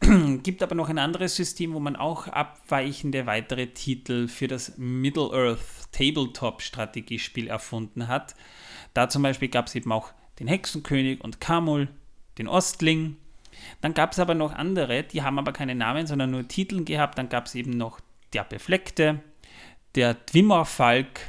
[0.42, 5.92] Gibt aber noch ein anderes System, wo man auch abweichende weitere Titel für das Middle-earth
[5.92, 8.34] Tabletop-Strategiespiel erfunden hat.
[8.94, 11.88] Da zum Beispiel gab es eben auch den Hexenkönig und Kamul,
[12.36, 13.16] den Ostling.
[13.80, 17.16] Dann gab es aber noch andere, die haben aber keine Namen, sondern nur Titel gehabt.
[17.16, 18.00] Dann gab es eben noch
[18.32, 19.20] der Befleckte,
[19.94, 21.20] der Dwimmerfalk,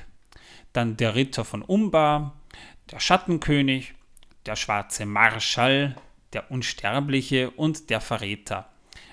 [0.71, 2.33] dann der Ritter von Umbar,
[2.89, 3.93] der Schattenkönig,
[4.47, 5.95] der schwarze Marschall,
[6.33, 8.67] der Unsterbliche und der Verräter.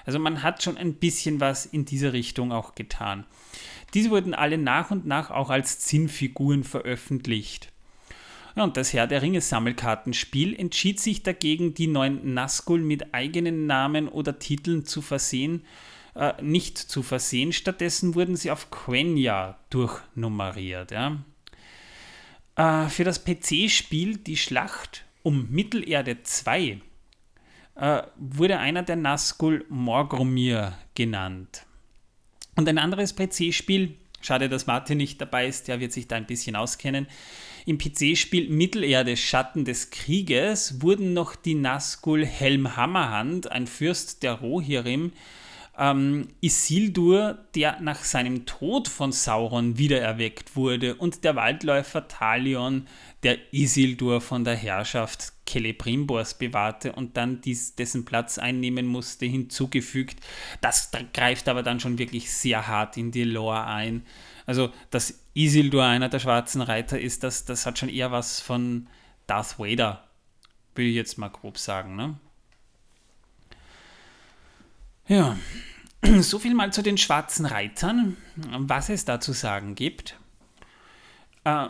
[0.07, 3.27] Also man hat schon ein bisschen was in diese Richtung auch getan.
[3.93, 7.71] Diese wurden alle nach und nach auch als Zinnfiguren veröffentlicht.
[8.55, 14.09] Und das Herr der Ringe Sammelkartenspiel entschied sich dagegen, die neuen Nazgul mit eigenen Namen
[14.09, 15.65] oder Titeln zu versehen,
[16.15, 17.53] äh, nicht zu versehen.
[17.53, 20.91] Stattdessen wurden sie auf Quenya durchnummeriert.
[20.91, 21.19] Ja.
[22.57, 26.81] Äh, für das PC-Spiel Die Schlacht um Mittelerde 2
[27.77, 31.67] äh, wurde einer der Nazgul Morgromir genannt.
[32.57, 36.27] Und ein anderes PC-Spiel, schade, dass Martin nicht dabei ist, der wird sich da ein
[36.27, 37.07] bisschen auskennen,
[37.66, 44.35] im PC-Spiel Mittelerde Schatten des Krieges wurden noch die Nazgul Helm Hammerhand, ein Fürst der
[44.35, 45.12] Rohirrim,
[45.79, 52.87] ähm, Isildur, der nach seinem Tod von Sauron wiedererweckt wurde, und der Waldläufer Talion,
[53.23, 60.20] der Isildur von der Herrschaft Celebrimbors bewahrte und dann dies, dessen Platz einnehmen musste, hinzugefügt.
[60.61, 64.05] Das greift aber dann schon wirklich sehr hart in die Lore ein.
[64.51, 68.89] Also, dass Isildur einer der schwarzen Reiter ist, das, das hat schon eher was von
[69.29, 70.09] Darth Vader,
[70.75, 71.95] will ich jetzt mal grob sagen.
[71.95, 72.19] Ne?
[75.07, 75.39] Ja,
[76.21, 80.19] so viel mal zu den schwarzen Reitern, was es da zu sagen gibt.
[81.45, 81.69] Äh,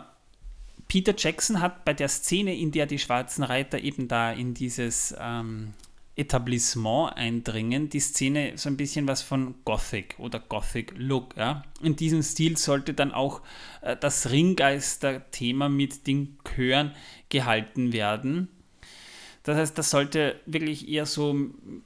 [0.87, 5.13] Peter Jackson hat bei der Szene, in der die schwarzen Reiter eben da in dieses
[5.19, 5.75] ähm,
[6.21, 11.35] Etablissement eindringen, die Szene so ein bisschen was von Gothic oder Gothic Look.
[11.35, 11.63] Ja?
[11.81, 13.41] In diesem Stil sollte dann auch
[13.81, 16.93] äh, das Ringgeister-Thema mit den Chören
[17.29, 18.49] gehalten werden.
[19.43, 21.35] Das heißt, das sollte wirklich eher so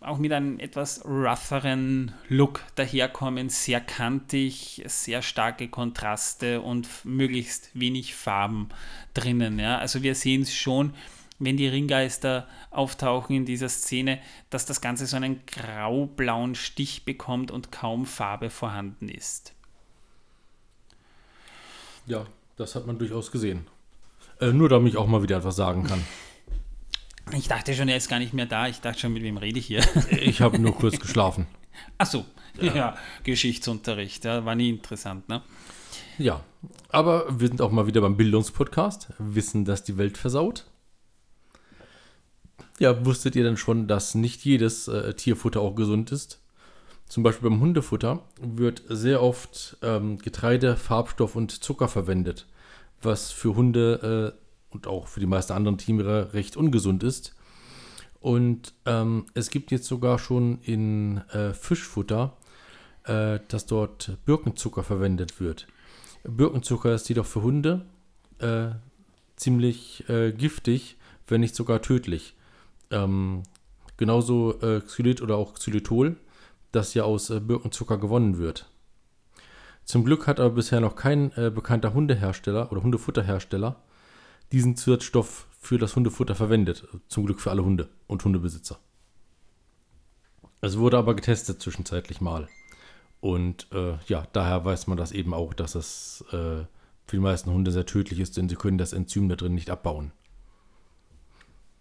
[0.02, 8.14] auch mit einem etwas rougheren Look daherkommen, sehr kantig, sehr starke Kontraste und möglichst wenig
[8.14, 8.68] Farben
[9.14, 9.58] drinnen.
[9.58, 9.78] Ja?
[9.78, 10.94] Also wir sehen es schon,
[11.40, 14.20] wenn die Ringgeister auftauchen in dieser Szene,
[14.50, 19.54] dass das Ganze so einen grau-blauen Stich bekommt und kaum Farbe vorhanden ist.
[22.06, 23.68] Ja, das hat man durchaus gesehen.
[24.40, 26.04] Äh, nur damit ich auch mal wieder etwas sagen kann.
[27.34, 28.68] Ich dachte schon, er ist gar nicht mehr da.
[28.68, 29.84] Ich dachte schon, mit wem rede ich hier?
[30.12, 31.48] Ich habe nur kurz geschlafen.
[31.98, 32.24] Ach so,
[32.62, 35.42] ja, ja Geschichtsunterricht, ja, war nie interessant, ne?
[36.20, 36.42] Ja,
[36.90, 39.14] aber wir sind auch mal wieder beim Bildungspodcast.
[39.18, 40.66] Wissen, dass die Welt versaut.
[42.80, 46.42] Ja, wusstet ihr denn schon, dass nicht jedes äh, Tierfutter auch gesund ist?
[47.08, 52.48] Zum Beispiel beim Hundefutter wird sehr oft ähm, Getreide, Farbstoff und Zucker verwendet,
[53.02, 57.36] was für Hunde äh, und auch für die meisten anderen Tiere recht ungesund ist.
[58.20, 62.36] Und ähm, es gibt jetzt sogar schon in äh, Fischfutter,
[63.04, 65.68] äh, dass dort Birkenzucker verwendet wird.
[66.24, 67.86] Birkenzucker ist jedoch für Hunde
[68.40, 68.70] äh,
[69.36, 72.35] ziemlich äh, giftig, wenn nicht sogar tödlich.
[72.92, 73.44] Ähm,
[73.98, 76.18] genauso äh, Xylit oder auch Xylitol,
[76.72, 78.70] das ja aus äh, Birkenzucker gewonnen wird.
[79.86, 83.82] Zum Glück hat aber bisher noch kein äh, bekannter Hundehersteller oder Hundefutterhersteller
[84.52, 86.88] diesen Zusatzstoff für das Hundefutter verwendet.
[87.08, 88.80] Zum Glück für alle Hunde und Hundebesitzer.
[90.62, 92.48] Es wurde aber getestet zwischenzeitlich mal.
[93.20, 96.66] Und äh, ja, daher weiß man das eben auch, dass es äh,
[97.06, 99.70] für die meisten Hunde sehr tödlich ist, denn sie können das Enzym da drin nicht
[99.70, 100.12] abbauen.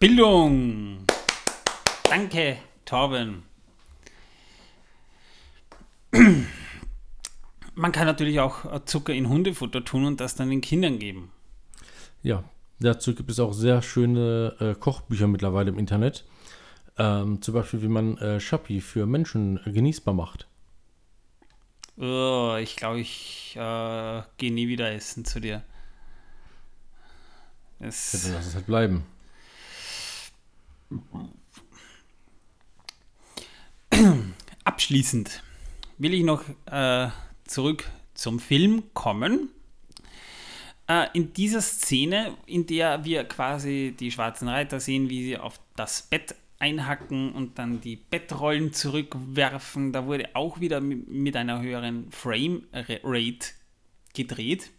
[0.07, 1.03] Bildung!
[2.03, 3.41] Danke, Torben.
[7.73, 11.31] Man kann natürlich auch Zucker in Hundefutter tun und das dann den Kindern geben.
[12.21, 12.43] Ja,
[12.79, 16.23] dazu gibt es auch sehr schöne äh, Kochbücher mittlerweile im Internet.
[16.99, 20.45] Ähm, zum Beispiel, wie man äh, Schappi für Menschen genießbar macht.
[21.97, 25.63] Oh, ich glaube, ich äh, gehe nie wieder essen zu dir.
[27.79, 29.03] Es ja, dann lass es halt bleiben.
[34.63, 35.43] Abschließend
[35.97, 37.09] will ich noch äh,
[37.45, 39.49] zurück zum Film kommen.
[40.87, 45.59] Äh, in dieser Szene, in der wir quasi die schwarzen Reiter sehen, wie sie auf
[45.75, 52.11] das Bett einhacken und dann die Bettrollen zurückwerfen, da wurde auch wieder mit einer höheren
[52.11, 53.47] Frame-Rate
[54.13, 54.71] gedreht,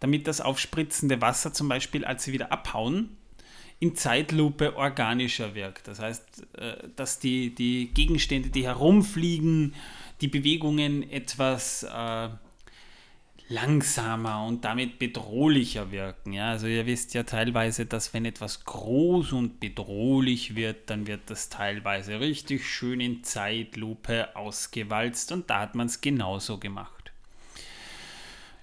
[0.00, 3.16] damit das aufspritzende Wasser zum Beispiel, als sie wieder abhauen,
[3.84, 5.88] in Zeitlupe organischer wirkt.
[5.88, 9.74] Das heißt, äh, dass die, die Gegenstände, die herumfliegen,
[10.22, 12.28] die Bewegungen etwas äh,
[13.48, 16.32] langsamer und damit bedrohlicher wirken.
[16.32, 21.22] Ja, also ihr wisst ja teilweise, dass wenn etwas groß und bedrohlich wird, dann wird
[21.26, 27.12] das teilweise richtig schön in Zeitlupe ausgewalzt und da hat man es genauso gemacht.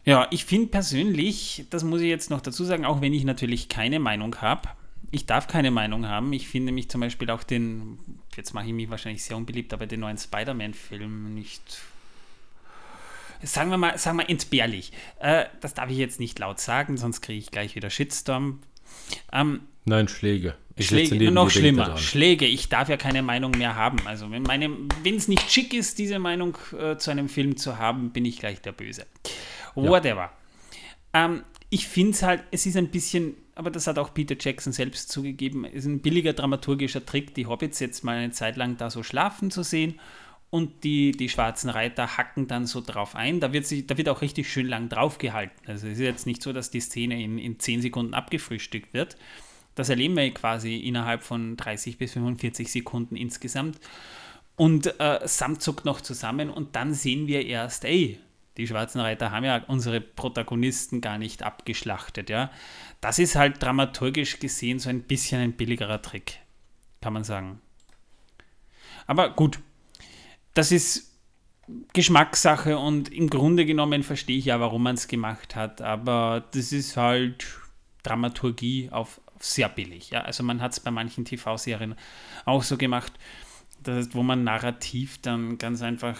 [0.04, 3.70] Ja, ich finde persönlich, das muss ich jetzt noch dazu sagen, auch wenn ich natürlich
[3.70, 4.70] keine Meinung habe,
[5.12, 6.32] ich darf keine Meinung haben.
[6.34, 8.00] Ich finde mich zum Beispiel auch den,
[8.36, 11.62] jetzt mache ich mich wahrscheinlich sehr unbeliebt, aber den neuen Spider-Man-Film nicht,
[13.44, 14.94] sagen wir mal, sagen wir entbehrlich.
[15.20, 18.62] Äh, das darf ich jetzt nicht laut sagen, sonst kriege ich gleich wieder Shitstorm.
[19.34, 20.56] Ähm, Nein, Schläge.
[20.78, 21.98] Ich Schläge, noch schlimmer.
[21.98, 22.46] Schläge.
[22.46, 24.08] Ich darf ja keine Meinung mehr haben.
[24.08, 28.24] Also wenn es nicht schick ist, diese Meinung äh, zu einem Film zu haben, bin
[28.26, 29.06] ich gleich der Böse.
[29.76, 30.32] Whatever.
[31.14, 31.26] Ja.
[31.26, 34.74] Ähm, ich finde es halt, es ist ein bisschen aber das hat auch Peter Jackson
[34.74, 38.90] selbst zugegeben, ist ein billiger dramaturgischer Trick, die Hobbits jetzt mal eine Zeit lang da
[38.90, 40.00] so schlafen zu sehen
[40.50, 43.40] und die, die schwarzen Reiter hacken dann so drauf ein.
[43.40, 45.56] Da wird, sich, da wird auch richtig schön lang draufgehalten.
[45.68, 49.16] Also es ist jetzt nicht so, dass die Szene in, in 10 Sekunden abgefrühstückt wird.
[49.76, 53.80] Das erleben wir quasi innerhalb von 30 bis 45 Sekunden insgesamt.
[54.56, 58.20] Und äh, Sam zuckt noch zusammen und dann sehen wir erst, ey,
[58.62, 62.52] die schwarzen Reiter haben ja unsere Protagonisten gar nicht abgeschlachtet, ja.
[63.02, 66.40] Das ist halt dramaturgisch gesehen so ein bisschen ein billigerer Trick,
[67.02, 67.60] kann man sagen.
[69.08, 69.60] Aber gut,
[70.54, 71.12] das ist
[71.94, 76.72] Geschmackssache und im Grunde genommen verstehe ich ja, warum man es gemacht hat, aber das
[76.72, 77.48] ist halt
[78.04, 80.12] Dramaturgie auf, sehr billig.
[80.12, 80.22] Ja?
[80.22, 81.96] Also man hat es bei manchen TV-Serien
[82.46, 83.14] auch so gemacht,
[83.82, 86.20] dass, wo man narrativ dann ganz einfach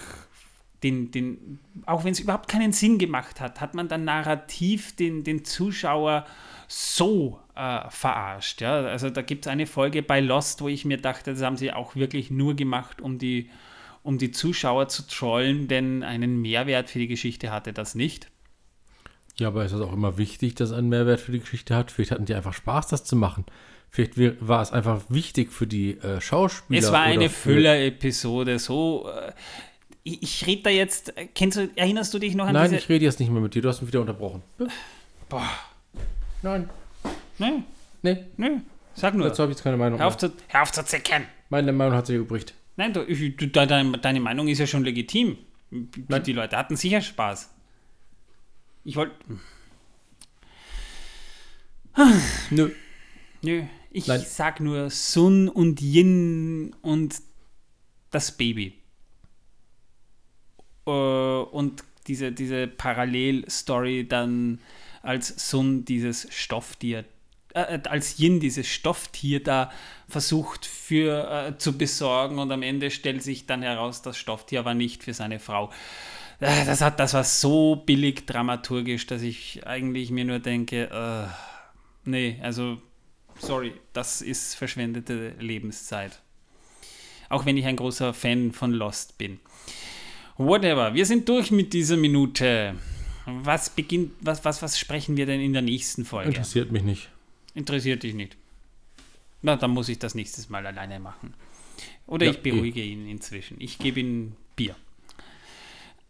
[0.84, 5.24] den, den, auch wenn es überhaupt keinen Sinn gemacht hat, hat man dann narrativ den,
[5.24, 6.26] den Zuschauer
[6.68, 8.62] so äh, verarscht.
[8.62, 8.82] Ja?
[8.82, 11.72] Also da gibt es eine Folge bei Lost, wo ich mir dachte, das haben sie
[11.72, 13.50] auch wirklich nur gemacht, um die,
[14.04, 18.32] um die Zuschauer zu trollen, denn einen Mehrwert für die Geschichte hatte das nicht.
[19.38, 21.92] Ja, aber ist das auch immer wichtig, dass einen Mehrwert für die Geschichte hat?
[21.92, 23.46] Vielleicht hatten die einfach Spaß, das zu machen.
[23.90, 26.80] Vielleicht war es einfach wichtig für die äh, Schauspieler.
[26.80, 29.10] Es war eine Füller-Episode, so.
[29.10, 29.34] Äh,
[30.04, 31.14] ich, ich rede da jetzt.
[31.36, 32.82] Kennst du, erinnerst du dich noch an Nein, diese.
[32.84, 33.62] ich rede jetzt nicht mehr mit dir.
[33.62, 34.42] Du hast mich wieder unterbrochen.
[35.30, 35.50] Boah,
[36.42, 36.70] Nein.
[37.38, 37.60] nö,
[38.04, 38.58] Nee, nö.
[38.96, 39.28] Sag nur.
[39.28, 40.32] dazu habe ich jetzt keine Meinung Hör auf, mehr.
[40.32, 41.26] zu, hör auf zu zickern.
[41.50, 42.54] Meine Meinung hat sich übrigens.
[42.78, 45.38] Nein, du, du, deine, deine Meinung ist ja schon legitim.
[45.70, 46.24] Die, Nein.
[46.24, 47.50] die Leute hatten sicher Spaß.
[48.84, 49.14] Ich wollte.
[52.50, 52.72] Nö.
[53.42, 54.22] Nö, ich Nein.
[54.26, 57.16] sag nur Sun und Yin und
[58.12, 58.81] das Baby.
[60.86, 64.60] Äh, und diese, diese Parallelstory dann
[65.02, 67.06] als Sun dieses Stofftier,
[67.54, 69.72] äh, als Yin dieses Stofftier da
[70.08, 74.74] versucht für äh, zu besorgen und am Ende stellt sich dann heraus, das Stofftier war
[74.74, 75.72] nicht für seine Frau.
[76.40, 81.28] Äh, Das, hat, das war so billig dramaturgisch, dass ich eigentlich mir nur denke, äh,
[82.10, 82.78] nee, also
[83.40, 86.20] sorry, das ist verschwendete Lebenszeit.
[87.30, 89.40] Auch wenn ich ein großer Fan von Lost bin.
[90.46, 92.76] Whatever, wir sind durch mit dieser Minute.
[93.26, 96.30] Was beginnt, was, was, was sprechen wir denn in der nächsten Folge?
[96.30, 97.10] Interessiert mich nicht.
[97.54, 98.38] Interessiert dich nicht.
[99.42, 101.34] Na, dann muss ich das nächstes Mal alleine machen.
[102.08, 103.58] Oder Ja, ich beruhige ihn inzwischen.
[103.60, 104.76] Ich gebe ihm Bier.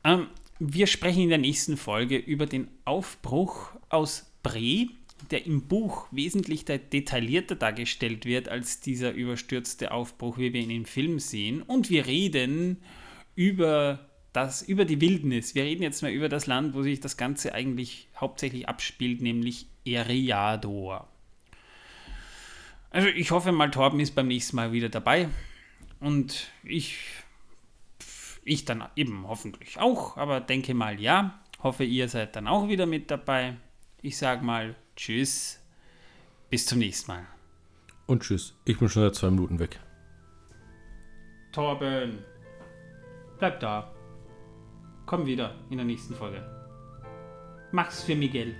[0.04, 0.28] Ähm,
[0.60, 4.88] wir sprechen in der nächsten Folge über den Aufbruch aus Bre,
[5.30, 10.72] der im Buch wesentlich de- detaillierter dargestellt wird als dieser überstürzte Aufbruch, wie wir ihn
[10.72, 11.62] im Film sehen.
[11.62, 12.78] Und wir reden
[13.36, 15.56] über das, über die Wildnis.
[15.56, 19.68] Wir reden jetzt mal über das Land, wo sich das Ganze eigentlich hauptsächlich abspielt, nämlich
[19.86, 21.08] Eriador.
[22.90, 25.30] Also ich hoffe mal, Torben ist beim nächsten Mal wieder dabei.
[26.00, 26.98] Und ich,
[28.44, 31.40] ich dann eben hoffentlich auch, aber denke mal ja.
[31.62, 33.56] Hoffe, ihr seid dann auch wieder mit dabei.
[34.02, 35.60] Ich sage mal Tschüss.
[36.50, 37.26] Bis zum nächsten Mal.
[38.08, 38.54] Und tschüss.
[38.66, 39.80] Ich bin schon seit zwei Minuten weg.
[41.54, 42.20] Torben,
[43.40, 43.94] bleib da.
[45.12, 46.42] Komm wieder in der nächsten Folge.
[47.74, 48.56] Mach's für Miguel.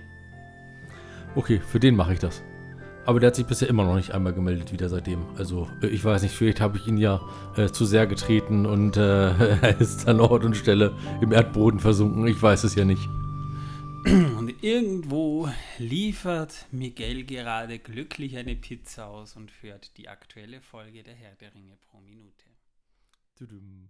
[1.34, 2.42] Okay, für den mache ich das.
[3.06, 5.24] Aber der hat sich bisher immer noch nicht einmal gemeldet wieder seitdem.
[5.38, 7.22] Also äh, ich weiß nicht, vielleicht habe ich ihn ja
[7.56, 9.00] äh, zu sehr getreten und äh,
[9.62, 12.26] er ist an Ort und Stelle im Erdboden versunken.
[12.26, 13.08] Ich weiß es ja nicht.
[14.38, 15.48] Und irgendwo
[15.78, 21.54] liefert Miguel gerade glücklich eine Pizza aus und führt die aktuelle Folge der Herr der
[21.54, 22.44] Ringe pro Minute.
[23.38, 23.88] Tudum.